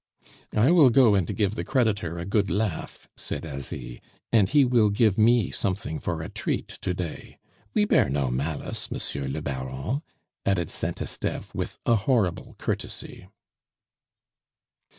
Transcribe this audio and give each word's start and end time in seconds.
"I 0.57 0.71
will 0.71 0.89
go 0.89 1.13
and 1.13 1.27
give 1.35 1.53
the 1.53 1.63
creditor 1.63 2.17
a 2.17 2.25
good 2.25 2.49
laugh," 2.49 3.07
said 3.15 3.45
Asie, 3.45 4.01
"and 4.33 4.49
he 4.49 4.65
will 4.65 4.89
give 4.89 5.15
me 5.15 5.51
something 5.51 5.99
for 5.99 6.23
a 6.23 6.27
treat 6.27 6.69
to 6.69 6.95
day. 6.95 7.37
We 7.75 7.85
bear 7.85 8.09
no 8.09 8.31
malice, 8.31 8.89
Monsieur 8.89 9.27
le 9.27 9.43
Baron," 9.43 10.01
added 10.43 10.71
Saint 10.71 11.03
Esteve 11.03 11.53
with 11.53 11.77
a 11.85 11.95
horrible 11.97 12.55
courtesy. 12.57 13.27